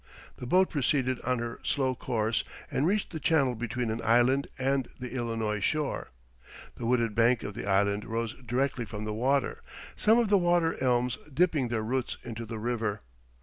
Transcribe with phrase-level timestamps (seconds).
[0.37, 4.87] The boat proceeded on her slow course and reached the channel between an island and
[4.99, 6.09] the Illinois shore.
[6.73, 9.61] The wooded bank of the island rose directly from the water,
[9.95, 13.01] some of the water elms dipping their roots into the river.